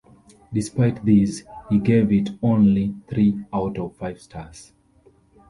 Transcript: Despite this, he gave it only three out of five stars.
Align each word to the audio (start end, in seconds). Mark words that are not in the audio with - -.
Despite 0.51 1.05
this, 1.05 1.43
he 1.69 1.77
gave 1.77 2.11
it 2.11 2.31
only 2.41 2.95
three 3.07 3.39
out 3.53 3.77
of 3.77 3.95
five 3.97 4.19
stars. 4.19 4.71